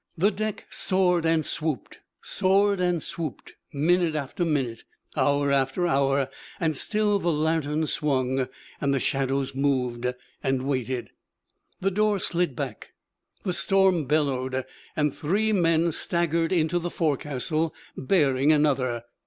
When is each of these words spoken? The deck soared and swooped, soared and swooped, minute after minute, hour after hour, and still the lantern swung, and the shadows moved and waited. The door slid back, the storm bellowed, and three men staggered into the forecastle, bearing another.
The 0.17 0.31
deck 0.31 0.65
soared 0.71 1.27
and 1.27 1.45
swooped, 1.45 1.99
soared 2.23 2.79
and 2.79 3.03
swooped, 3.03 3.53
minute 3.71 4.15
after 4.15 4.43
minute, 4.43 4.83
hour 5.15 5.51
after 5.51 5.85
hour, 5.85 6.27
and 6.59 6.75
still 6.75 7.19
the 7.19 7.31
lantern 7.31 7.85
swung, 7.85 8.47
and 8.81 8.95
the 8.95 8.99
shadows 8.99 9.53
moved 9.53 10.11
and 10.41 10.63
waited. 10.63 11.11
The 11.81 11.91
door 11.91 12.17
slid 12.17 12.55
back, 12.55 12.93
the 13.43 13.53
storm 13.53 14.05
bellowed, 14.05 14.65
and 14.95 15.13
three 15.13 15.53
men 15.53 15.91
staggered 15.91 16.51
into 16.51 16.79
the 16.79 16.89
forecastle, 16.89 17.71
bearing 17.95 18.51
another. 18.51 19.03